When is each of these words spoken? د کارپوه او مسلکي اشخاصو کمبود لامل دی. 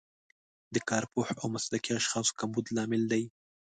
د 0.73 0.75
کارپوه 0.89 1.27
او 1.39 1.45
مسلکي 1.55 1.91
اشخاصو 1.99 2.37
کمبود 2.39 2.65
لامل 2.75 3.03
دی. 3.11 3.23